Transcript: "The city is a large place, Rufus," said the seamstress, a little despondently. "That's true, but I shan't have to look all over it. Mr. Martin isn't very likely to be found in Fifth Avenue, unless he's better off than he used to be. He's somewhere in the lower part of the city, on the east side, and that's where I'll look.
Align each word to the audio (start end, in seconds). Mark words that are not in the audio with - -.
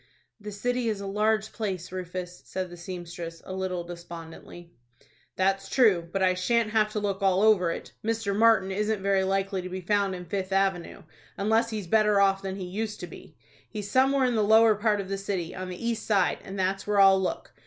"The 0.39 0.51
city 0.51 0.89
is 0.89 0.99
a 0.99 1.05
large 1.05 1.53
place, 1.53 1.91
Rufus," 1.91 2.41
said 2.45 2.71
the 2.71 2.75
seamstress, 2.75 3.39
a 3.45 3.53
little 3.53 3.83
despondently. 3.83 4.73
"That's 5.35 5.69
true, 5.69 6.09
but 6.11 6.23
I 6.23 6.33
shan't 6.33 6.71
have 6.71 6.91
to 6.93 6.99
look 6.99 7.21
all 7.21 7.43
over 7.43 7.69
it. 7.69 7.91
Mr. 8.03 8.35
Martin 8.35 8.71
isn't 8.71 9.03
very 9.03 9.23
likely 9.23 9.61
to 9.61 9.69
be 9.69 9.79
found 9.79 10.15
in 10.15 10.25
Fifth 10.25 10.51
Avenue, 10.51 11.03
unless 11.37 11.69
he's 11.69 11.85
better 11.85 12.19
off 12.19 12.41
than 12.41 12.55
he 12.55 12.65
used 12.65 12.99
to 13.01 13.05
be. 13.05 13.37
He's 13.69 13.91
somewhere 13.91 14.25
in 14.25 14.33
the 14.33 14.41
lower 14.43 14.73
part 14.73 14.99
of 14.99 15.07
the 15.07 15.19
city, 15.19 15.53
on 15.53 15.69
the 15.69 15.77
east 15.87 16.03
side, 16.07 16.39
and 16.43 16.57
that's 16.57 16.87
where 16.87 16.99
I'll 16.99 17.21
look. 17.21 17.53